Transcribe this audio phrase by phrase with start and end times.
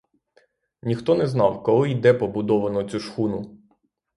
[0.83, 3.57] Ніхто не знав, коли й де побудовано цю шхуну.